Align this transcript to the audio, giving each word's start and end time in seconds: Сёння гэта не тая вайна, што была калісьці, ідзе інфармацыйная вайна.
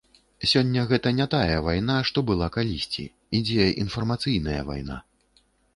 Сёння 0.51 0.85
гэта 0.91 1.11
не 1.19 1.27
тая 1.33 1.57
вайна, 1.67 1.99
што 2.11 2.25
была 2.31 2.47
калісьці, 2.57 3.05
ідзе 3.43 3.71
інфармацыйная 3.87 4.61
вайна. 4.73 5.03